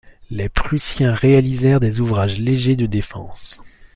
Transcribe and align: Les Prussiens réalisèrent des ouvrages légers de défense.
Les 0.31 0.49
Prussiens 0.49 1.13
réalisèrent 1.13 1.79
des 1.79 1.99
ouvrages 1.99 2.39
légers 2.39 2.75
de 2.75 2.87
défense. 2.87 3.59